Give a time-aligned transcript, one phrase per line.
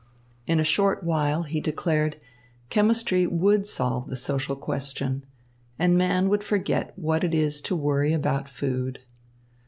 [0.47, 2.19] In a short while, he declared,
[2.71, 5.23] chemistry would solve the social question,
[5.77, 8.97] and man would forget what it is to worry about food.